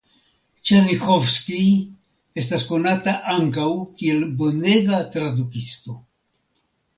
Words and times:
Ĉerniĥovskij 0.67 1.67
estas 2.43 2.65
konata 2.69 3.13
ankaŭ 3.35 3.67
kiel 4.01 4.25
bonega 4.41 5.03
tradukisto. 5.17 5.97